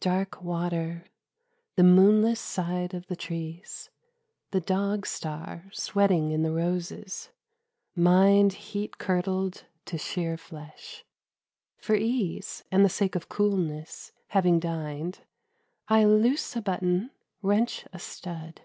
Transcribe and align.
DARK 0.00 0.42
water: 0.42 1.04
the 1.76 1.84
moonless 1.84 2.40
side 2.40 2.92
of 2.92 3.06
the 3.06 3.14
trees; 3.14 3.88
The 4.50 4.60
Dog 4.60 5.06
Star 5.06 5.66
sweating 5.72 6.32
in 6.32 6.42
the 6.42 6.50
roses: 6.50 7.30
mind 7.94 8.52
Heat 8.54 8.98
curdled 8.98 9.66
to 9.84 9.96
sheer 9.96 10.36
flesh. 10.36 11.04
For 11.78 11.94
ease 11.94 12.64
And 12.72 12.84
the 12.84 12.88
sake 12.88 13.14
of 13.14 13.28
coolness, 13.28 14.10
having 14.30 14.58
dined, 14.58 15.20
I 15.86 16.02
loose 16.04 16.56
a 16.56 16.60
button, 16.62 17.12
wrench 17.40 17.86
a 17.92 18.00
stud. 18.00 18.62